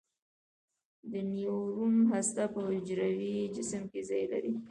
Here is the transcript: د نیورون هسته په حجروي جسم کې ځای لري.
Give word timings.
د 1.11 1.13
نیورون 1.33 1.95
هسته 2.13 2.43
په 2.53 2.59
حجروي 2.69 3.35
جسم 3.55 3.83
کې 3.91 4.01
ځای 4.09 4.23
لري. 4.33 4.53